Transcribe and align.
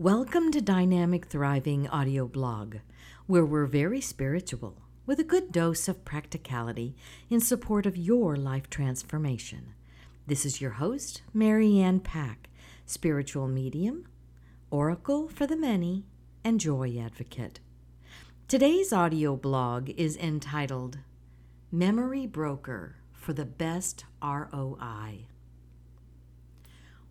Welcome 0.00 0.50
to 0.52 0.62
Dynamic 0.62 1.26
Thriving 1.26 1.86
Audio 1.86 2.26
Blog, 2.26 2.76
where 3.26 3.44
we're 3.44 3.66
very 3.66 4.00
spiritual 4.00 4.78
with 5.04 5.20
a 5.20 5.24
good 5.24 5.52
dose 5.52 5.88
of 5.88 6.06
practicality 6.06 6.96
in 7.28 7.42
support 7.42 7.84
of 7.84 7.98
your 7.98 8.34
life 8.34 8.70
transformation. 8.70 9.74
This 10.26 10.46
is 10.46 10.58
your 10.58 10.70
host, 10.70 11.20
Marianne 11.34 12.00
Pack, 12.00 12.48
spiritual 12.86 13.46
medium, 13.46 14.06
oracle 14.70 15.28
for 15.28 15.46
the 15.46 15.54
many, 15.54 16.06
and 16.42 16.58
joy 16.58 16.96
advocate. 16.98 17.60
Today's 18.48 18.94
audio 18.94 19.36
blog 19.36 19.90
is 19.98 20.16
entitled 20.16 20.96
Memory 21.70 22.26
Broker 22.26 22.96
for 23.12 23.34
the 23.34 23.44
Best 23.44 24.06
ROI. 24.22 25.26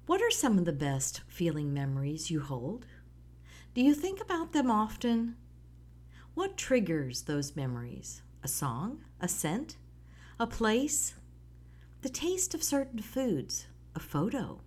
What 0.09 0.23
are 0.23 0.31
some 0.31 0.57
of 0.57 0.65
the 0.65 0.73
best 0.73 1.21
feeling 1.27 1.71
memories 1.71 2.31
you 2.31 2.39
hold? 2.39 2.87
Do 3.75 3.81
you 3.83 3.93
think 3.93 4.19
about 4.19 4.53
them 4.53 4.71
often? 4.71 5.35
What 6.33 6.57
triggers 6.57 7.21
those 7.21 7.55
memories? 7.55 8.23
A 8.41 8.47
song? 8.47 9.01
A 9.21 9.27
scent? 9.27 9.77
A 10.39 10.47
place? 10.47 11.13
The 12.01 12.09
taste 12.09 12.55
of 12.55 12.63
certain 12.63 13.03
foods? 13.03 13.67
A 13.93 13.99
photo? 13.99 14.61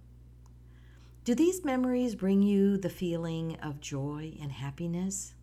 Do 1.24 1.34
these 1.34 1.64
memories 1.64 2.14
bring 2.14 2.42
you 2.42 2.76
the 2.76 2.88
feeling 2.88 3.56
of 3.60 3.80
joy 3.80 4.36
and 4.40 4.52
happiness? 4.52 5.34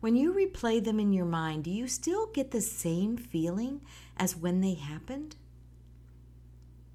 When 0.00 0.16
you 0.16 0.32
replay 0.32 0.84
them 0.84 0.98
in 0.98 1.12
your 1.12 1.26
mind, 1.26 1.62
do 1.62 1.70
you 1.70 1.86
still 1.86 2.26
get 2.26 2.50
the 2.50 2.60
same 2.60 3.16
feeling 3.16 3.82
as 4.16 4.34
when 4.34 4.62
they 4.62 4.74
happened? 4.74 5.36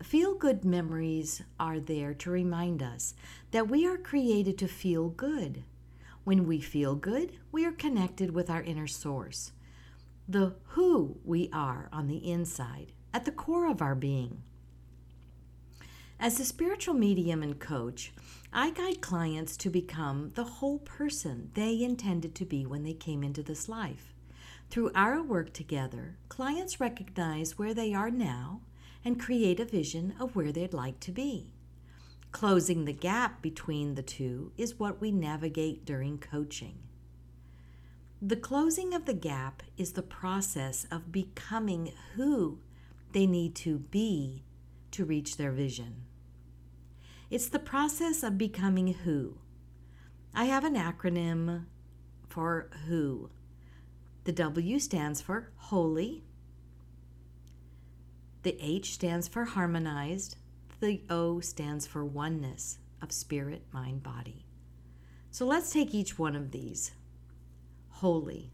Feel 0.04 0.36
good 0.36 0.66
memories 0.66 1.42
are 1.58 1.80
there 1.80 2.14
to 2.14 2.30
remind 2.30 2.84
us 2.84 3.16
that 3.52 3.70
we 3.70 3.88
are 3.88 3.98
created 3.98 4.58
to 4.58 4.68
feel 4.68 5.08
good. 5.08 5.64
When 6.26 6.46
we 6.46 6.60
feel 6.60 6.96
good, 6.96 7.40
we 7.54 7.66
are 7.66 7.72
connected 7.72 8.32
with 8.32 8.50
our 8.50 8.62
inner 8.62 8.86
source, 8.86 9.54
the 10.28 10.56
who 10.68 11.18
we 11.24 11.50
are 11.54 11.88
on 11.94 12.08
the 12.08 12.30
inside, 12.30 12.92
at 13.14 13.24
the 13.24 13.32
core 13.32 13.66
of 13.66 13.82
our 13.82 13.96
being. 13.96 14.44
As 16.20 16.38
a 16.38 16.46
spiritual 16.46 16.94
medium 16.94 17.42
and 17.42 17.58
coach, 17.58 18.12
I 18.52 18.72
guide 18.72 19.00
clients 19.00 19.56
to 19.58 19.70
become 19.70 20.32
the 20.36 20.44
whole 20.44 20.80
person 20.80 21.50
they 21.54 21.82
intended 21.82 22.36
to 22.36 22.46
be 22.46 22.66
when 22.66 22.84
they 22.84 22.94
came 22.94 23.24
into 23.24 23.42
this 23.42 23.70
life. 23.70 24.14
Through 24.70 24.92
our 24.96 25.24
work 25.24 25.54
together, 25.54 26.18
clients 26.28 26.82
recognize 26.82 27.58
where 27.58 27.74
they 27.74 27.94
are 27.94 28.12
now 28.12 28.62
and 29.06 29.20
create 29.20 29.60
a 29.60 29.66
vision 29.66 30.14
of 30.20 30.36
where 30.36 30.52
they'd 30.52 30.74
like 30.74 31.00
to 31.02 31.12
be. 31.12 31.52
Closing 32.32 32.86
the 32.86 32.94
gap 32.94 33.42
between 33.42 33.96
the 33.96 34.02
two 34.02 34.52
is 34.58 34.80
what 34.80 35.00
we 35.00 35.12
navigate 35.12 35.86
during 35.86 36.18
coaching. 36.18 36.80
The 38.22 38.36
closing 38.36 38.94
of 38.94 39.06
the 39.06 39.14
gap 39.14 39.64
is 39.78 39.94
the 39.94 40.02
process 40.02 40.88
of 40.90 41.12
becoming 41.12 41.92
who 42.16 42.60
they 43.12 43.28
need 43.28 43.54
to 43.56 43.80
be 43.80 44.44
to 44.92 45.06
reach 45.06 45.38
their 45.38 45.52
vision. 45.52 46.06
It's 47.30 47.50
the 47.50 47.60
process 47.60 48.24
of 48.24 48.38
becoming 48.38 48.94
who. 48.94 49.38
I 50.34 50.46
have 50.46 50.64
an 50.64 50.76
acronym 50.76 51.66
for 52.28 52.70
who. 52.88 53.30
The 54.24 54.32
W 54.32 54.80
stands 54.80 55.22
for 55.22 55.52
holy, 55.58 56.24
the 58.44 58.58
H 58.60 58.94
stands 58.94 59.30
for 59.30 59.46
harmonized. 59.46 60.36
The 60.82 61.02
O 61.10 61.40
stands 61.40 61.88
for 61.88 62.04
oneness 62.04 62.78
of 63.02 63.14
spirit, 63.14 63.64
mind, 63.72 64.04
body. 64.04 64.46
So 65.32 65.46
let's 65.46 65.72
take 65.72 65.96
each 65.96 66.20
one 66.20 66.36
of 66.36 66.52
these. 66.52 66.92
Holy. 67.88 68.52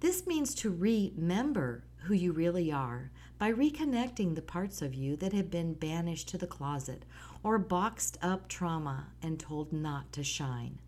This 0.00 0.26
means 0.26 0.56
to 0.56 0.70
remember 0.70 1.84
who 2.02 2.14
you 2.14 2.32
really 2.32 2.72
are 2.72 3.12
by 3.38 3.52
reconnecting 3.52 4.34
the 4.34 4.42
parts 4.42 4.82
of 4.82 4.92
you 4.92 5.14
that 5.16 5.32
have 5.32 5.52
been 5.52 5.74
banished 5.74 6.28
to 6.30 6.38
the 6.38 6.46
closet 6.48 7.04
or 7.44 7.58
boxed 7.58 8.18
up 8.20 8.48
trauma 8.48 9.06
and 9.22 9.38
told 9.38 9.72
not 9.72 10.12
to 10.14 10.24
shine. 10.24 10.80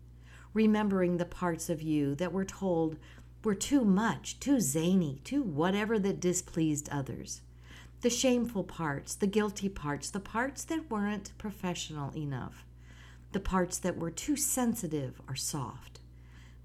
Remembering 0.53 1.15
the 1.15 1.25
parts 1.25 1.69
of 1.69 1.81
you 1.81 2.15
that 2.15 2.33
were 2.33 2.43
told 2.43 2.97
were 3.45 3.55
too 3.55 3.85
much, 3.85 4.41
too 4.41 4.59
zany, 4.59 5.21
too 5.23 5.41
whatever 5.41 5.97
that 5.99 6.19
displeased 6.19 6.89
others 6.89 7.41
the 8.01 8.09
shameful 8.09 8.63
parts, 8.63 9.13
the 9.13 9.27
guilty 9.27 9.69
parts, 9.69 10.09
the 10.09 10.19
parts 10.19 10.63
that 10.63 10.89
weren't 10.89 11.37
professional 11.37 12.11
enough, 12.17 12.65
the 13.31 13.39
parts 13.39 13.77
that 13.77 13.97
were 13.97 14.09
too 14.09 14.35
sensitive 14.35 15.21
or 15.27 15.35
soft. 15.35 15.99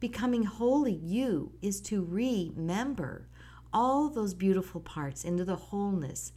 Becoming 0.01 0.45
wholly 0.45 0.95
you 0.95 1.53
is 1.61 1.81
to 1.83 2.03
remember 2.03 3.29
all 3.73 4.09
those 4.09 4.33
beautiful 4.33 4.81
parts 4.81 5.25
into 5.25 5.45
the 5.45 5.57
wholeness 5.57 6.33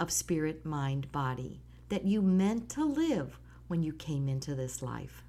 of 0.00 0.10
spirit, 0.10 0.64
mind, 0.64 1.12
body 1.12 1.60
that 1.88 2.04
you 2.04 2.20
meant 2.20 2.68
to 2.70 2.84
live 2.84 3.38
when 3.68 3.82
you 3.82 3.92
came 3.92 4.28
into 4.28 4.56
this 4.56 4.82
life. 4.82 5.22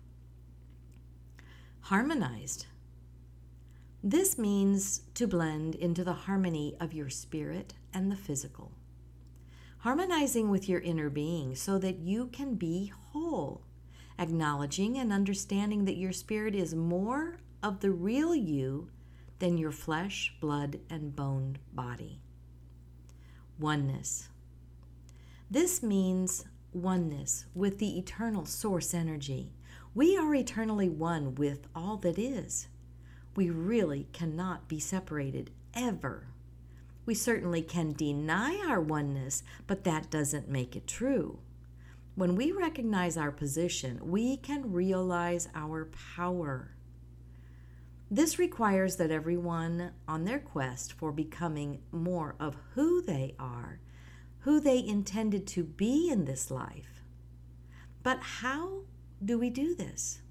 Harmonized. 1.81 2.66
This 4.04 4.38
means 4.38 5.02
to 5.14 5.28
blend 5.28 5.76
into 5.76 6.04
the 6.04 6.14
harmony 6.14 6.76
of 6.80 6.94
your 6.94 7.10
spirit 7.10 7.76
and 7.94 8.12
the 8.12 8.16
physical 8.16 8.72
harmonizing 9.81 10.50
with 10.50 10.69
your 10.69 10.80
inner 10.81 11.09
being 11.09 11.56
so 11.56 11.80
that 11.80 11.97
you 12.00 12.28
can 12.28 12.53
be 12.53 12.94
whole, 13.12 13.64
acknowledging 14.19 14.97
and 14.97 15.12
understanding 15.12 15.86
that 15.86 15.97
your 15.97 16.12
spirit 16.12 16.53
is 16.53 16.75
more 16.75 17.38
of 17.64 17.80
the 17.80 17.90
real 17.90 18.36
you 18.36 18.90
than 19.40 19.58
your 19.58 19.72
flesh, 19.72 20.36
blood, 20.40 20.80
and 20.90 21.16
bone 21.16 21.58
body. 21.74 22.19
Oneness. 23.59 24.30
This 25.50 25.81
means 25.81 26.46
oneness 26.74 27.46
with 27.56 27.80
the 27.80 27.98
eternal 27.98 28.46
source 28.46 28.94
energy. 28.94 29.52
We 29.96 30.16
are 30.16 30.36
eternally 30.36 30.90
one 30.90 31.34
with 31.34 31.68
all 31.75 31.98
that 31.98 32.19
is. 32.19 32.68
We 33.36 33.50
really 33.50 34.08
cannot 34.13 34.68
be 34.68 34.80
separated 34.80 35.50
ever. 35.74 36.28
We 37.06 37.13
certainly 37.16 37.62
can 37.62 37.94
deny 37.94 38.57
our 38.67 38.79
oneness, 38.79 39.44
but 39.67 39.84
that 39.84 40.12
doesn't 40.12 40.50
make 40.50 40.75
it 40.75 40.88
true. 40.88 41.39
When 42.16 42.35
we 42.35 42.51
recognize 42.51 43.17
our 43.17 43.31
position, 43.31 44.00
we 44.03 44.38
can 44.38 44.72
realize 44.72 45.47
our 45.56 45.89
power. 46.16 46.75
This 48.12 48.38
requires 48.38 48.97
that 48.97 49.09
everyone 49.09 49.94
on 50.06 50.25
their 50.25 50.39
quest 50.39 50.91
for 50.91 51.13
becoming 51.13 51.79
more 51.91 52.35
of 52.39 52.57
who 52.75 53.01
they 53.01 53.35
are, 53.39 53.79
who 54.39 54.59
they 54.59 54.85
intended 54.85 55.47
to 55.47 55.63
be 55.63 56.09
in 56.09 56.25
this 56.25 56.51
life. 56.51 57.03
But 58.03 58.19
how 58.19 58.81
do 59.23 59.39
we 59.39 59.50
do 59.50 59.73
this? 59.73 60.22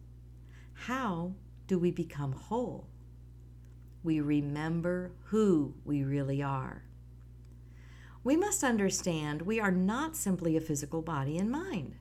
How 0.74 1.32
do 1.66 1.78
we 1.78 1.90
become 1.90 2.32
whole? 2.32 2.89
We 4.02 4.20
remember 4.20 5.12
who 5.24 5.74
we 5.84 6.02
really 6.02 6.42
are. 6.42 6.84
We 8.22 8.36
must 8.36 8.62
understand 8.62 9.42
we 9.42 9.60
are 9.60 9.70
not 9.70 10.16
simply 10.16 10.56
a 10.56 10.60
physical 10.60 11.02
body 11.02 11.38
and 11.38 11.50
mind. 11.50 11.96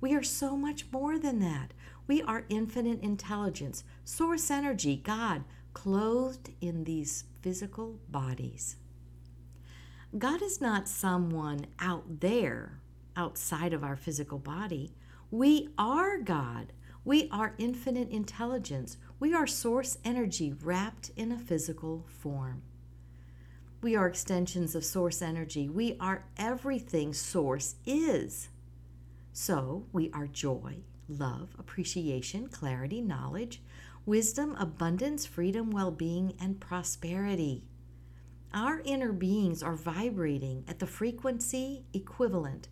We 0.00 0.14
are 0.14 0.22
so 0.22 0.56
much 0.56 0.86
more 0.92 1.18
than 1.18 1.40
that. 1.40 1.72
We 2.06 2.22
are 2.22 2.44
infinite 2.48 3.02
intelligence, 3.02 3.84
source 4.04 4.50
energy, 4.50 4.96
God, 4.96 5.44
clothed 5.74 6.50
in 6.60 6.84
these 6.84 7.24
physical 7.42 7.98
bodies. 8.08 8.76
God 10.16 10.40
is 10.40 10.60
not 10.60 10.88
someone 10.88 11.66
out 11.78 12.20
there, 12.20 12.80
outside 13.14 13.74
of 13.74 13.84
our 13.84 13.96
physical 13.96 14.38
body. 14.38 14.94
We 15.30 15.68
are 15.76 16.18
God. 16.18 16.72
We 17.04 17.28
are 17.30 17.54
infinite 17.58 18.08
intelligence. 18.08 18.96
We 19.20 19.34
are 19.34 19.48
source 19.48 19.98
energy 20.04 20.52
wrapped 20.52 21.10
in 21.16 21.32
a 21.32 21.38
physical 21.38 22.06
form. 22.06 22.62
We 23.82 23.96
are 23.96 24.06
extensions 24.06 24.76
of 24.76 24.84
source 24.84 25.20
energy. 25.20 25.68
We 25.68 25.96
are 25.98 26.24
everything 26.36 27.12
source 27.12 27.74
is. 27.84 28.48
So 29.32 29.86
we 29.92 30.10
are 30.12 30.28
joy, 30.28 30.78
love, 31.08 31.56
appreciation, 31.58 32.48
clarity, 32.48 33.00
knowledge, 33.00 33.60
wisdom, 34.06 34.54
abundance, 34.58 35.26
freedom, 35.26 35.70
well 35.72 35.90
being, 35.90 36.34
and 36.40 36.60
prosperity. 36.60 37.64
Our 38.54 38.80
inner 38.84 39.12
beings 39.12 39.64
are 39.64 39.76
vibrating 39.76 40.64
at 40.68 40.78
the 40.78 40.86
frequency 40.86 41.84
equivalent 41.92 42.68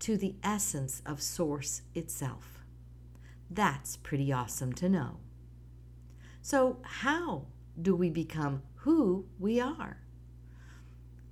to 0.00 0.16
the 0.16 0.34
essence 0.42 1.02
of 1.06 1.22
Source 1.22 1.82
itself. 1.94 2.64
That's 3.48 3.96
pretty 3.96 4.32
awesome 4.32 4.72
to 4.74 4.88
know. 4.88 5.20
So, 6.44 6.76
how 6.82 7.46
do 7.80 7.96
we 7.96 8.10
become 8.10 8.64
who 8.80 9.24
we 9.38 9.58
are? 9.60 9.96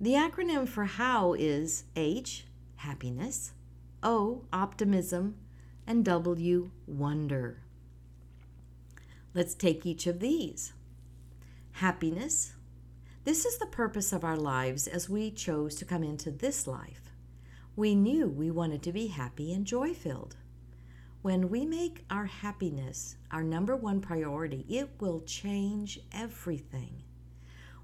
The 0.01 0.13
acronym 0.13 0.67
for 0.67 0.85
how 0.85 1.33
is 1.33 1.83
H, 1.95 2.47
happiness, 2.77 3.51
O, 4.01 4.45
optimism, 4.51 5.35
and 5.85 6.03
W, 6.03 6.71
wonder. 6.87 7.61
Let's 9.35 9.53
take 9.53 9.85
each 9.85 10.07
of 10.07 10.19
these. 10.19 10.73
Happiness. 11.73 12.53
This 13.23 13.45
is 13.45 13.59
the 13.59 13.67
purpose 13.67 14.13
of 14.13 14.23
our 14.23 14.35
lives 14.35 14.87
as 14.87 15.11
we 15.11 15.29
chose 15.29 15.75
to 15.75 15.85
come 15.85 16.03
into 16.03 16.31
this 16.31 16.65
life. 16.65 17.11
We 17.75 17.93
knew 17.93 18.27
we 18.27 18.49
wanted 18.49 18.81
to 18.81 18.91
be 18.91 19.07
happy 19.07 19.53
and 19.53 19.63
joy 19.63 19.93
filled. 19.93 20.37
When 21.23 21.49
we 21.49 21.65
make 21.65 22.03
our 22.09 22.25
happiness 22.25 23.15
our 23.31 23.43
number 23.43 23.77
one 23.77 24.01
priority, 24.01 24.65
it 24.67 24.89
will 24.99 25.21
change 25.21 26.01
everything. 26.11 27.03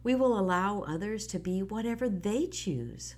We 0.04 0.14
will 0.14 0.38
allow 0.38 0.82
others 0.82 1.26
to 1.28 1.40
be 1.40 1.64
whatever 1.64 2.10
they 2.10 2.48
choose. 2.48 3.16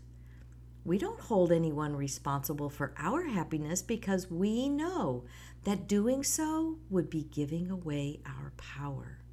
We 0.86 1.00
don't 1.00 1.20
hold 1.20 1.52
anyone 1.52 1.96
responsible 1.96 2.70
for 2.70 2.94
our 3.00 3.24
happiness 3.24 3.82
because 3.82 4.30
we 4.30 4.70
know 4.70 5.26
that 5.64 5.88
doing 5.88 6.24
so 6.24 6.78
would 6.92 7.10
be 7.10 7.24
giving 7.24 7.72
away 7.72 8.20
our 8.24 8.54
power. 8.58 9.24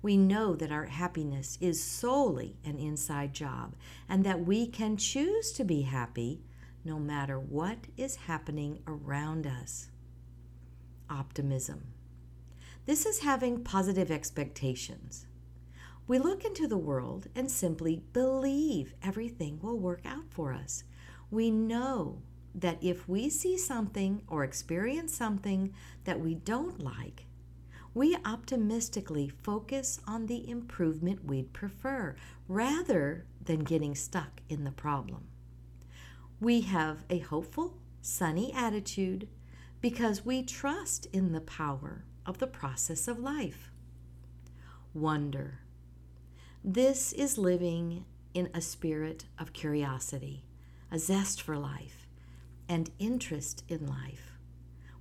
We 0.00 0.16
know 0.16 0.56
that 0.56 0.72
our 0.72 0.86
happiness 0.86 1.58
is 1.60 1.84
solely 1.84 2.56
an 2.64 2.78
inside 2.78 3.34
job 3.34 3.74
and 4.08 4.24
that 4.24 4.46
we 4.46 4.66
can 4.66 4.96
choose 4.96 5.52
to 5.52 5.64
be 5.64 5.82
happy 5.82 6.40
no 6.86 6.98
matter 6.98 7.38
what 7.38 7.88
is 7.98 8.16
happening 8.16 8.78
around 8.86 9.46
us. 9.46 9.90
Optimism. 11.10 11.88
This 12.86 13.04
is 13.04 13.20
having 13.20 13.64
positive 13.64 14.10
expectations. 14.10 15.26
We 16.06 16.18
look 16.18 16.44
into 16.44 16.66
the 16.66 16.78
world 16.78 17.28
and 17.34 17.50
simply 17.50 18.02
believe 18.12 18.94
everything 19.02 19.58
will 19.60 19.78
work 19.78 20.00
out 20.06 20.24
for 20.30 20.54
us. 20.54 20.84
We 21.30 21.50
know 21.50 22.22
that 22.54 22.78
if 22.80 23.06
we 23.06 23.28
see 23.28 23.58
something 23.58 24.22
or 24.26 24.42
experience 24.42 25.14
something 25.14 25.74
that 26.04 26.20
we 26.20 26.34
don't 26.34 26.82
like, 26.82 27.26
we 27.92 28.16
optimistically 28.24 29.28
focus 29.28 30.00
on 30.06 30.26
the 30.26 30.48
improvement 30.48 31.24
we'd 31.24 31.52
prefer 31.52 32.16
rather 32.46 33.26
than 33.44 33.60
getting 33.60 33.94
stuck 33.94 34.40
in 34.48 34.64
the 34.64 34.70
problem. 34.70 35.26
We 36.40 36.62
have 36.62 37.04
a 37.10 37.18
hopeful, 37.18 37.76
sunny 38.00 38.52
attitude 38.52 39.28
because 39.80 40.24
we 40.24 40.42
trust 40.42 41.06
in 41.12 41.32
the 41.32 41.40
power 41.40 42.04
of 42.26 42.38
the 42.38 42.46
process 42.46 43.08
of 43.08 43.18
life. 43.18 43.70
Wonder. 44.92 45.60
This 46.64 47.12
is 47.12 47.38
living 47.38 48.04
in 48.34 48.50
a 48.52 48.60
spirit 48.60 49.26
of 49.38 49.52
curiosity, 49.52 50.44
a 50.90 50.98
zest 50.98 51.40
for 51.40 51.56
life, 51.56 52.06
and 52.68 52.90
interest 52.98 53.64
in 53.68 53.86
life. 53.86 54.38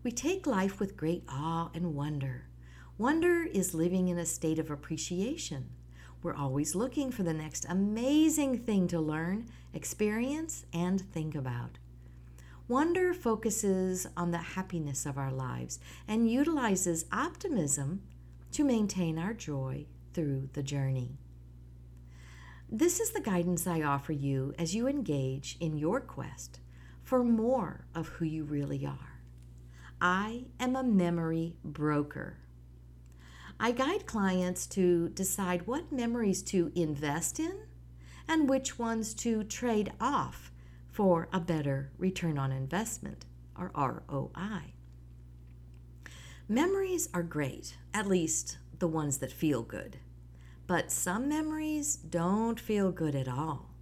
We 0.03 0.11
take 0.11 0.47
life 0.47 0.79
with 0.79 0.95
great 0.95 1.23
awe 1.27 1.69
and 1.73 1.95
wonder. 1.95 2.45
Wonder 2.97 3.43
is 3.43 3.73
living 3.73 4.07
in 4.07 4.17
a 4.17 4.25
state 4.25 4.59
of 4.59 4.71
appreciation. 4.71 5.69
We're 6.23 6.35
always 6.35 6.75
looking 6.75 7.11
for 7.11 7.23
the 7.23 7.33
next 7.33 7.65
amazing 7.67 8.59
thing 8.59 8.87
to 8.87 8.99
learn, 8.99 9.47
experience, 9.73 10.65
and 10.73 11.01
think 11.01 11.35
about. 11.35 11.77
Wonder 12.69 13.13
focuses 13.13 14.07
on 14.17 14.31
the 14.31 14.37
happiness 14.39 15.05
of 15.05 15.17
our 15.17 15.31
lives 15.31 15.79
and 16.05 16.29
utilizes 16.29 17.05
optimism 17.13 18.01
to 18.51 18.65
maintain 18.65 19.17
our 19.17 19.33
joy 19.33 19.85
through 20.13 20.49
the 20.51 20.63
journey. 20.63 21.17
This 22.69 22.99
is 22.99 23.11
the 23.11 23.21
guidance 23.21 23.65
I 23.65 23.83
offer 23.83 24.11
you 24.11 24.53
as 24.59 24.75
you 24.75 24.85
engage 24.85 25.55
in 25.61 25.77
your 25.77 26.01
quest 26.01 26.59
for 27.03 27.23
more 27.23 27.85
of 27.95 28.09
who 28.09 28.25
you 28.25 28.43
really 28.43 28.85
are. 28.85 29.21
I 30.01 30.47
am 30.59 30.75
a 30.75 30.83
memory 30.83 31.55
broker. 31.63 32.39
I 33.57 33.71
guide 33.71 34.05
clients 34.05 34.67
to 34.67 35.07
decide 35.09 35.67
what 35.67 35.93
memories 35.93 36.43
to 36.43 36.73
invest 36.75 37.39
in 37.39 37.59
and 38.27 38.49
which 38.49 38.77
ones 38.77 39.13
to 39.13 39.45
trade 39.45 39.93
off 40.01 40.51
for 40.97 41.29
a 41.31 41.39
better 41.39 41.91
return 41.99 42.39
on 42.39 42.51
investment, 42.51 43.23
or 43.55 43.71
ROI. 43.77 44.73
Memories 46.49 47.07
are 47.13 47.21
great, 47.21 47.77
at 47.93 48.07
least 48.07 48.57
the 48.79 48.87
ones 48.87 49.19
that 49.19 49.31
feel 49.31 49.61
good. 49.61 49.97
But 50.65 50.91
some 50.91 51.29
memories 51.29 51.97
don't 51.97 52.59
feel 52.59 52.91
good 52.91 53.13
at 53.13 53.27
all. 53.27 53.75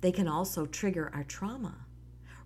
They 0.00 0.10
can 0.10 0.26
also 0.26 0.66
trigger 0.66 1.08
our 1.14 1.22
trauma. 1.22 1.86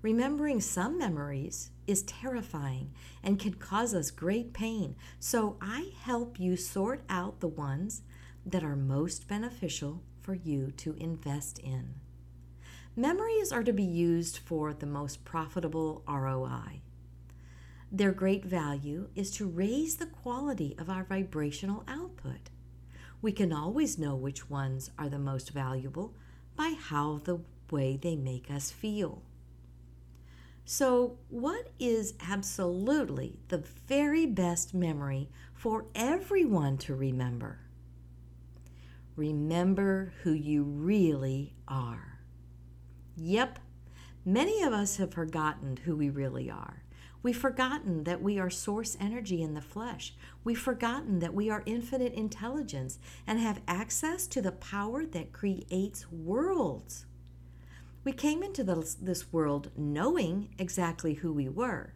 Remembering 0.03 0.61
some 0.61 0.99
memories 0.99 1.71
is 1.87 2.03
terrifying 2.03 2.93
and 3.23 3.41
can 3.41 3.55
cause 3.55 3.95
us 3.95 4.11
great 4.11 4.53
pain, 4.53 4.97
so 5.19 5.57
I 5.63 5.93
help 6.03 6.39
you 6.39 6.59
sort 6.59 7.05
out 7.09 7.41
the 7.41 7.49
ones 7.49 8.03
that 8.45 8.63
are 8.63 8.77
most 8.77 9.29
beneficial 9.29 10.03
for 10.21 10.35
you 10.35 10.73
to 10.73 10.93
invest 10.99 11.59
in. 11.59 12.04
Memories 12.97 13.51
are 13.51 13.65
to 13.65 13.73
be 13.73 13.83
used 13.83 14.39
for 14.39 14.73
the 14.73 14.87
most 14.87 15.25
profitable 15.25 16.05
ROI. 16.07 16.81
Their 17.91 18.13
great 18.13 18.45
value 18.45 19.09
is 19.17 19.33
to 19.33 19.49
raise 19.49 19.97
the 19.97 20.07
quality 20.07 20.77
of 20.79 20.89
our 20.89 21.03
vibrational 21.03 21.83
output. 21.89 22.51
We 23.21 23.33
can 23.33 23.53
always 23.53 23.99
know 23.99 24.15
which 24.15 24.49
ones 24.49 24.93
are 24.97 25.09
the 25.09 25.19
most 25.19 25.51
valuable 25.51 26.15
by 26.55 26.77
how 26.79 27.19
the 27.25 27.41
way 27.69 27.97
they 27.97 28.15
make 28.15 28.49
us 28.49 28.71
feel. 28.71 29.23
So, 30.65 31.19
what 31.31 31.71
is 31.81 32.15
absolutely 32.21 33.41
the 33.49 33.65
very 33.89 34.25
best 34.25 34.73
memory 34.73 35.31
for 35.53 35.87
everyone 35.97 36.79
to 36.79 36.95
remember? 36.95 37.59
Remember 39.17 40.13
who 40.23 40.33
you 40.33 40.63
really 40.63 41.55
are. 41.67 42.14
Yep, 43.17 43.59
many 44.25 44.63
of 44.63 44.73
us 44.73 44.97
have 44.97 45.15
forgotten 45.15 45.79
who 45.85 45.97
we 45.97 46.11
really 46.11 46.51
are. 46.51 46.83
We've 47.23 47.37
forgotten 47.37 48.05
that 48.05 48.21
we 48.21 48.39
are 48.39 48.51
source 48.51 48.99
energy 49.01 49.41
in 49.41 49.55
the 49.55 49.63
flesh. 49.63 50.15
We've 50.45 50.59
forgotten 50.59 51.21
that 51.21 51.33
we 51.33 51.49
are 51.49 51.63
infinite 51.65 52.13
intelligence 52.13 52.99
and 53.27 53.39
have 53.39 53.63
access 53.67 54.27
to 54.27 54.43
the 54.43 54.53
power 54.53 55.07
that 55.07 55.33
creates 55.33 56.13
worlds. 56.13 57.07
We 58.05 58.13
came 58.13 58.43
into 58.43 58.63
this, 58.63 59.33
world 59.33 59.71
knowing 59.75 60.51
exactly 60.59 61.15
who 61.15 61.33
we 61.33 61.49
were, 61.49 61.95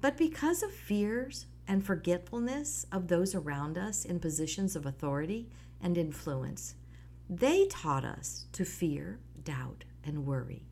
but 0.00 0.16
because 0.16 0.62
of 0.62 0.72
fears 0.72 1.44
and 1.68 1.84
forgetfulness 1.84 2.86
of 2.90 3.08
those 3.08 3.34
around 3.34 3.76
us 3.76 4.06
in 4.06 4.18
positions 4.18 4.74
of 4.74 4.86
authority 4.86 5.50
and 5.82 5.98
influence, 5.98 6.74
they 7.28 7.66
taught 7.66 8.06
us 8.06 8.46
to 8.52 8.64
fear, 8.64 9.18
doubt, 9.44 9.84
and 10.04 10.26
worry. 10.26 10.66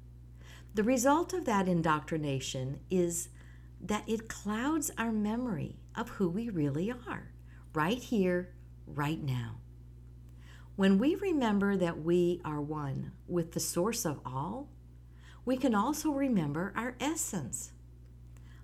The 0.74 0.82
result 0.82 1.32
of 1.32 1.44
that 1.46 1.68
indoctrination 1.68 2.80
is 2.90 3.28
that 3.80 4.08
it 4.08 4.28
clouds 4.28 4.90
our 4.98 5.12
memory 5.12 5.76
of 5.96 6.10
who 6.10 6.28
we 6.28 6.48
really 6.48 6.90
are, 6.90 7.32
right 7.74 7.98
here, 7.98 8.54
right 8.86 9.22
now. 9.22 9.60
When 10.76 10.98
we 10.98 11.14
remember 11.16 11.76
that 11.76 12.02
we 12.02 12.40
are 12.44 12.60
one 12.60 13.12
with 13.26 13.52
the 13.52 13.60
source 13.60 14.04
of 14.04 14.20
all, 14.24 14.68
we 15.44 15.56
can 15.56 15.74
also 15.74 16.10
remember 16.10 16.72
our 16.76 16.94
essence. 17.00 17.72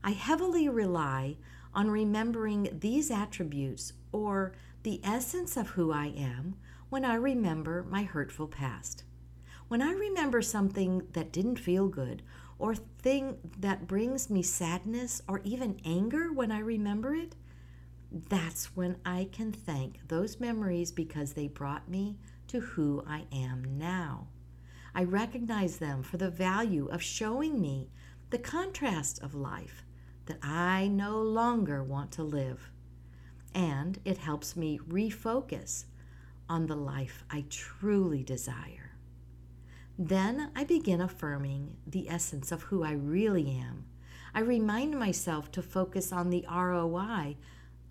I 0.03 0.13
heavily 0.13 0.69
rely 0.69 1.39
on 1.75 1.91
remembering 1.91 2.69
these 2.81 3.11
attributes 3.11 3.95
or 4.13 4.53
the 4.85 5.01
essence 5.03 5.57
of 5.57 5.71
who 5.71 5.93
I 5.93 6.07
am 6.07 6.57
when 6.91 7.05
I 7.05 7.15
remember 7.15 7.83
my 7.83 8.05
hurtful 8.05 8.47
past. 8.47 9.03
When 9.75 9.83
I 9.83 9.91
remember 9.91 10.41
something 10.41 11.03
that 11.15 11.33
didn't 11.33 11.59
feel 11.59 11.89
good 11.89 12.23
or 12.61 12.77
thing 12.77 13.39
that 13.59 13.89
brings 13.89 14.31
me 14.31 14.41
sadness 14.41 15.21
or 15.27 15.41
even 15.43 15.81
anger 15.85 16.33
when 16.33 16.53
I 16.53 16.61
remember 16.61 17.13
it, 17.13 17.35
that's 18.13 18.77
when 18.77 18.99
I 19.05 19.29
can 19.33 19.51
thank 19.51 20.07
those 20.07 20.39
memories 20.39 20.93
because 20.93 21.33
they 21.33 21.49
brought 21.49 21.89
me 21.89 22.19
to 22.47 22.61
who 22.61 23.03
I 23.05 23.25
am 23.33 23.77
now. 23.77 24.29
I 24.95 25.03
recognize 25.03 25.79
them 25.79 26.05
for 26.05 26.19
the 26.19 26.31
value 26.31 26.87
of 26.87 27.03
showing 27.03 27.61
me 27.61 27.91
the 28.31 28.39
contrast 28.39 29.21
of 29.25 29.35
life 29.35 29.83
that 30.27 30.39
I 30.41 30.87
no 30.87 31.21
longer 31.21 31.83
want 31.83 32.13
to 32.13 32.23
live. 32.23 32.71
And 33.53 33.99
it 34.05 34.19
helps 34.19 34.55
me 34.55 34.79
refocus 34.89 35.87
on 36.49 36.69
the 36.69 36.77
life 36.77 37.25
I 37.29 37.45
truly 37.51 38.23
desire. 38.23 38.84
Then 39.99 40.51
I 40.57 40.65
begin 40.65 41.01
affirming 41.01 41.77
the 41.87 42.09
essence 42.09 42.51
of 42.51 42.65
who 42.65 42.83
I 42.83 42.93
really 42.93 43.51
am. 43.51 43.85
I 44.35 44.41
remind 44.41 44.99
myself 44.99 45.53
to 45.53 45.63
focus 45.63 46.13
on 46.13 46.31
the 46.31 46.45
ROI 46.51 47.37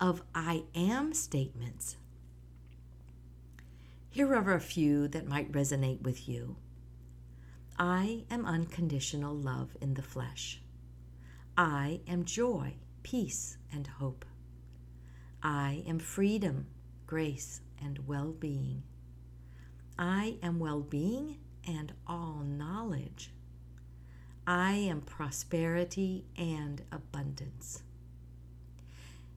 of 0.00 0.22
I 0.34 0.64
am 0.74 1.14
statements. 1.14 1.96
Here 4.10 4.34
are 4.34 4.54
a 4.54 4.60
few 4.60 5.08
that 5.08 5.26
might 5.26 5.52
resonate 5.52 6.02
with 6.02 6.28
you. 6.28 6.56
I 7.78 8.24
am 8.30 8.44
unconditional 8.44 9.34
love 9.34 9.76
in 9.80 9.94
the 9.94 10.02
flesh. 10.02 10.60
I 11.56 12.00
am 12.06 12.24
joy, 12.24 12.74
peace, 13.02 13.56
and 13.72 13.86
hope. 13.86 14.24
I 15.42 15.82
am 15.86 15.98
freedom, 15.98 16.66
grace, 17.06 17.62
and 17.82 18.06
well 18.06 18.32
being. 18.32 18.82
I 19.98 20.36
am 20.42 20.58
well 20.58 20.80
being 20.80 21.38
and 21.66 21.92
all 22.06 22.42
knowledge. 22.44 23.30
I 24.46 24.72
am 24.72 25.00
prosperity 25.00 26.24
and 26.36 26.82
abundance. 26.92 27.82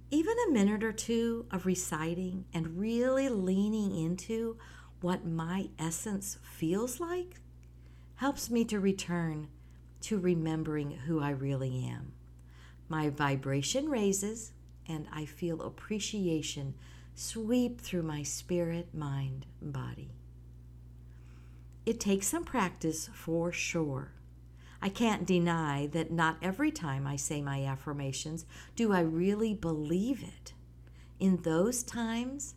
Even 0.09 0.35
a 0.47 0.51
minute 0.51 0.83
or 0.83 0.93
two 0.93 1.45
of 1.51 1.65
reciting 1.65 2.45
and 2.53 2.79
really 2.79 3.29
leaning 3.29 3.95
into 3.95 4.57
what 5.01 5.25
my 5.25 5.69
essence 5.77 6.37
feels 6.43 6.99
like 6.99 7.39
helps 8.15 8.49
me 8.49 8.65
to 8.65 8.79
return 8.79 9.47
to 10.01 10.19
remembering 10.19 10.91
who 10.91 11.21
I 11.21 11.29
really 11.31 11.85
am. 11.85 12.13
My 12.89 13.09
vibration 13.09 13.89
raises, 13.89 14.53
and 14.87 15.07
I 15.11 15.25
feel 15.25 15.61
appreciation 15.61 16.73
sweep 17.15 17.81
through 17.81 18.03
my 18.03 18.23
spirit, 18.23 18.93
mind, 18.93 19.45
body. 19.61 20.16
It 21.87 22.01
takes 22.01 22.27
some 22.27 22.43
practice 22.43 23.09
for 23.13 23.53
sure. 23.53 24.11
I 24.81 24.89
can't 24.89 25.25
deny 25.25 25.87
that 25.93 26.11
not 26.11 26.35
every 26.41 26.69
time 26.69 27.07
I 27.07 27.15
say 27.15 27.41
my 27.41 27.63
affirmations 27.63 28.45
do 28.75 28.91
I 28.91 28.99
really 28.99 29.53
believe 29.53 30.21
it. 30.21 30.51
In 31.17 31.37
those 31.43 31.83
times, 31.83 32.55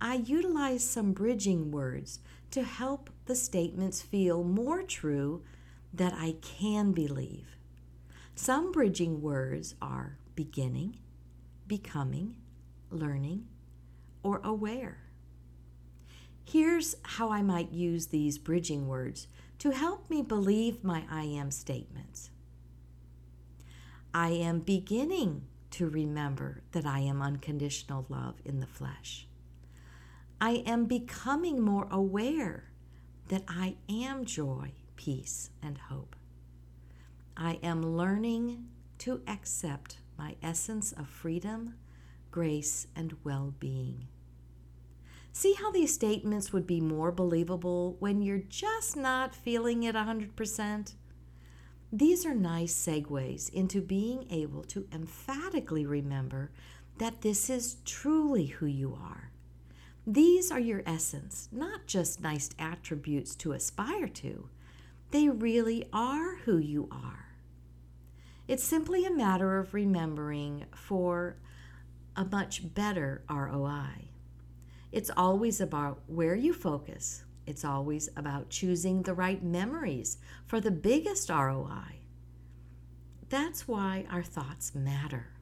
I 0.00 0.16
utilize 0.16 0.82
some 0.82 1.12
bridging 1.12 1.70
words 1.70 2.18
to 2.50 2.64
help 2.64 3.10
the 3.26 3.36
statements 3.36 4.02
feel 4.02 4.42
more 4.42 4.82
true 4.82 5.44
that 5.92 6.12
I 6.12 6.34
can 6.42 6.90
believe. 6.90 7.56
Some 8.34 8.72
bridging 8.72 9.22
words 9.22 9.76
are 9.80 10.18
beginning, 10.34 10.98
becoming, 11.68 12.38
learning, 12.90 13.46
or 14.24 14.40
aware. 14.42 15.03
Here's 16.44 16.94
how 17.02 17.30
I 17.30 17.42
might 17.42 17.72
use 17.72 18.06
these 18.06 18.38
bridging 18.38 18.86
words 18.86 19.26
to 19.58 19.70
help 19.70 20.10
me 20.10 20.22
believe 20.22 20.84
my 20.84 21.04
I 21.10 21.24
am 21.24 21.50
statements. 21.50 22.30
I 24.12 24.28
am 24.28 24.60
beginning 24.60 25.46
to 25.72 25.88
remember 25.88 26.62
that 26.72 26.86
I 26.86 27.00
am 27.00 27.20
unconditional 27.20 28.06
love 28.08 28.36
in 28.44 28.60
the 28.60 28.66
flesh. 28.66 29.26
I 30.40 30.62
am 30.66 30.84
becoming 30.84 31.60
more 31.60 31.88
aware 31.90 32.70
that 33.28 33.42
I 33.48 33.76
am 33.88 34.24
joy, 34.24 34.72
peace, 34.96 35.50
and 35.62 35.78
hope. 35.78 36.14
I 37.36 37.58
am 37.62 37.96
learning 37.96 38.66
to 38.98 39.22
accept 39.26 39.98
my 40.16 40.36
essence 40.42 40.92
of 40.92 41.08
freedom, 41.08 41.74
grace, 42.30 42.86
and 42.94 43.16
well 43.24 43.54
being. 43.58 44.06
See 45.36 45.54
how 45.54 45.72
these 45.72 45.92
statements 45.92 46.52
would 46.52 46.64
be 46.64 46.80
more 46.80 47.10
believable 47.10 47.96
when 47.98 48.22
you're 48.22 48.38
just 48.38 48.96
not 48.96 49.34
feeling 49.34 49.82
it 49.82 49.96
100%? 49.96 50.94
These 51.92 52.24
are 52.24 52.36
nice 52.36 52.72
segues 52.72 53.52
into 53.52 53.80
being 53.80 54.28
able 54.30 54.62
to 54.66 54.86
emphatically 54.92 55.86
remember 55.86 56.52
that 56.98 57.22
this 57.22 57.50
is 57.50 57.78
truly 57.84 58.46
who 58.46 58.66
you 58.66 58.94
are. 58.94 59.32
These 60.06 60.52
are 60.52 60.60
your 60.60 60.84
essence, 60.86 61.48
not 61.50 61.88
just 61.88 62.20
nice 62.22 62.50
attributes 62.56 63.34
to 63.36 63.52
aspire 63.52 64.06
to. 64.06 64.48
They 65.10 65.28
really 65.28 65.88
are 65.92 66.36
who 66.44 66.58
you 66.58 66.86
are. 66.92 67.34
It's 68.46 68.62
simply 68.62 69.04
a 69.04 69.10
matter 69.10 69.58
of 69.58 69.74
remembering 69.74 70.66
for 70.76 71.38
a 72.14 72.24
much 72.24 72.72
better 72.72 73.24
ROI. 73.28 74.13
It's 74.94 75.10
always 75.16 75.60
about 75.60 76.02
where 76.06 76.36
you 76.36 76.54
focus. 76.54 77.24
It's 77.48 77.64
always 77.64 78.08
about 78.16 78.48
choosing 78.48 79.02
the 79.02 79.12
right 79.12 79.42
memories 79.42 80.18
for 80.46 80.60
the 80.60 80.70
biggest 80.70 81.30
ROI. 81.30 81.98
That's 83.28 83.66
why 83.66 84.06
our 84.08 84.22
thoughts 84.22 84.72
matter. 84.72 85.32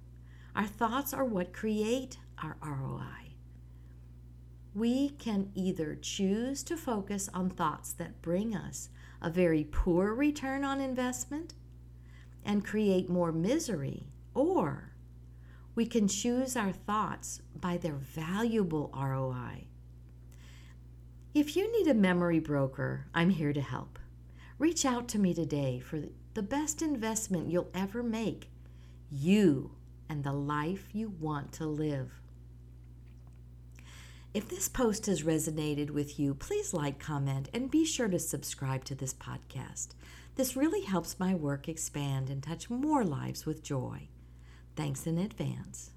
Our 0.56 0.66
thoughts 0.66 1.12
are 1.12 1.26
what 1.26 1.52
create 1.52 2.16
our 2.42 2.56
ROI. 2.62 3.34
We 4.74 5.10
can 5.10 5.50
either 5.54 5.98
choose 6.00 6.62
to 6.62 6.78
focus 6.78 7.28
on 7.34 7.50
thoughts 7.50 7.92
that 7.92 8.22
bring 8.22 8.56
us 8.56 8.88
a 9.20 9.28
very 9.28 9.64
poor 9.64 10.14
return 10.14 10.64
on 10.64 10.80
investment 10.80 11.52
and 12.42 12.64
create 12.64 13.10
more 13.10 13.32
misery, 13.32 14.06
or 14.32 14.91
we 15.74 15.86
can 15.86 16.06
choose 16.06 16.56
our 16.56 16.72
thoughts 16.72 17.40
by 17.58 17.76
their 17.76 17.94
valuable 17.94 18.92
ROI. 18.94 19.66
If 21.34 21.56
you 21.56 21.72
need 21.72 21.90
a 21.90 21.94
memory 21.94 22.40
broker, 22.40 23.06
I'm 23.14 23.30
here 23.30 23.54
to 23.54 23.60
help. 23.60 23.98
Reach 24.58 24.84
out 24.84 25.08
to 25.08 25.18
me 25.18 25.32
today 25.32 25.80
for 25.80 26.00
the 26.34 26.42
best 26.42 26.82
investment 26.82 27.50
you'll 27.50 27.70
ever 27.74 28.02
make 28.02 28.50
you 29.10 29.72
and 30.08 30.24
the 30.24 30.32
life 30.32 30.88
you 30.92 31.14
want 31.18 31.52
to 31.52 31.66
live. 31.66 32.10
If 34.34 34.48
this 34.48 34.68
post 34.68 35.06
has 35.06 35.22
resonated 35.22 35.90
with 35.90 36.18
you, 36.18 36.34
please 36.34 36.72
like, 36.72 36.98
comment, 36.98 37.48
and 37.52 37.70
be 37.70 37.84
sure 37.84 38.08
to 38.08 38.18
subscribe 38.18 38.84
to 38.84 38.94
this 38.94 39.12
podcast. 39.12 39.88
This 40.36 40.56
really 40.56 40.82
helps 40.82 41.20
my 41.20 41.34
work 41.34 41.68
expand 41.68 42.30
and 42.30 42.42
touch 42.42 42.70
more 42.70 43.04
lives 43.04 43.44
with 43.44 43.62
joy. 43.62 44.08
Thanks 44.74 45.06
in 45.06 45.18
advance. 45.18 45.90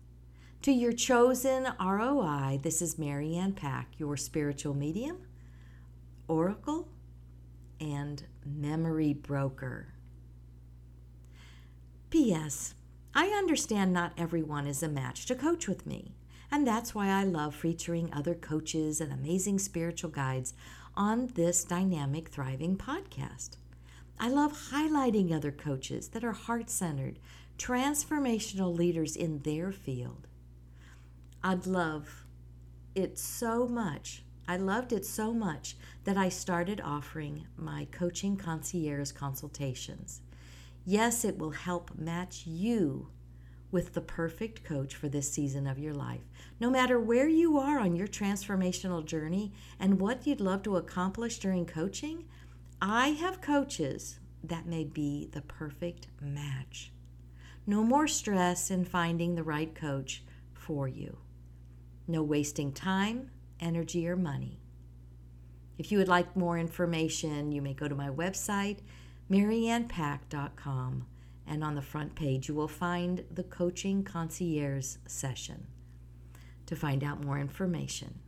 To 0.64 0.72
your 0.72 0.92
chosen 0.92 1.68
ROI, 1.80 2.60
this 2.62 2.82
is 2.82 2.98
Marianne 2.98 3.54
Pack, 3.54 3.94
your 3.98 4.18
spiritual 4.18 4.74
medium, 4.74 5.20
oracle, 6.28 6.90
and 7.80 8.24
memory 8.46 9.14
broker. 9.14 9.94
P.S. 12.10 12.74
I 13.14 13.28
understand 13.28 13.94
not 13.94 14.14
everyone 14.18 14.68
is 14.68 14.84
a 14.84 14.90
match 14.90 15.26
to 15.28 15.36
coach 15.36 15.68
with 15.68 15.86
me, 15.86 16.16
and 16.52 16.68
that's 16.68 16.94
why 16.94 17.10
I 17.10 17.24
love 17.24 17.56
featuring 17.56 18.12
other 18.12 18.36
coaches 18.36 19.00
and 19.00 19.14
amazing 19.14 19.60
spiritual 19.60 20.10
guides 20.10 20.54
on 20.96 21.28
this 21.36 21.64
dynamic, 21.64 22.30
thriving 22.30 22.76
podcast. 22.78 23.52
I 24.20 24.30
love 24.30 24.70
highlighting 24.72 25.34
other 25.34 25.52
coaches 25.52 26.10
that 26.10 26.24
are 26.24 26.32
heart 26.32 26.70
centered, 26.70 27.20
transformational 27.58 28.76
leaders 28.76 29.16
in 29.16 29.40
their 29.40 29.72
field. 29.72 30.28
I'd 31.44 31.66
love 31.66 32.26
it 32.96 33.20
so 33.20 33.68
much. 33.68 34.24
I 34.48 34.58
loved 34.58 34.94
it 34.94 35.06
so 35.06 35.34
much 35.34 35.76
that 36.04 36.18
I 36.18 36.30
started 36.30 36.80
offering 36.80 37.48
my 37.58 37.88
coaching 37.92 38.38
concierge 38.38 39.12
consultations. 39.12 40.22
Yes, 40.86 41.26
it 41.26 41.38
will 41.38 41.52
help 41.52 41.98
match 41.98 42.46
you 42.46 43.10
with 43.72 43.94
the 43.94 44.02
perfect 44.02 44.64
coach 44.64 44.96
for 44.96 45.10
this 45.10 45.32
season 45.32 45.68
of 45.68 45.80
your 45.80 45.94
life. 45.94 46.22
No 46.60 46.70
matter 46.70 47.00
where 47.00 47.28
you 47.28 47.58
are 47.58 47.80
on 47.80 47.96
your 47.96 48.08
transformational 48.08 49.04
journey 49.04 49.52
and 49.80 50.00
what 50.00 50.26
you'd 50.26 50.40
love 50.40 50.64
to 50.64 50.78
accomplish 50.78 51.40
during 51.40 51.66
coaching, 51.66 52.26
I 52.82 53.10
have 53.10 53.42
coaches 53.42 54.20
that 54.44 54.68
may 54.68 54.84
be 54.84 55.28
the 55.32 55.42
perfect 55.42 56.08
match. 56.22 56.92
No 57.68 57.84
more 57.84 58.08
stress 58.08 58.70
in 58.70 58.86
finding 58.86 59.36
the 59.36 59.44
right 59.44 59.74
coach 59.74 60.24
for 60.54 60.88
you. 60.88 61.18
No 62.08 62.22
wasting 62.22 62.72
time, 62.72 63.32
energy, 63.60 64.08
or 64.08 64.16
money. 64.16 64.60
If 65.78 65.92
you 65.92 65.98
would 65.98 66.08
like 66.08 66.36
more 66.36 66.58
information, 66.58 67.52
you 67.52 67.62
may 67.62 67.74
go 67.74 67.88
to 67.88 67.96
my 67.96 68.10
website, 68.10 68.80
maryannpack.com, 69.30 71.08
and 71.48 71.64
on 71.64 71.76
the 71.76 71.82
front 71.82 72.16
page 72.16 72.48
you 72.48 72.54
will 72.54 72.68
find 72.68 73.24
the 73.32 73.44
Coaching 73.44 74.04
Concierge 74.04 74.98
session 75.08 75.68
to 76.68 76.76
find 76.76 77.04
out 77.04 77.24
more 77.24 77.40
information. 77.40 78.20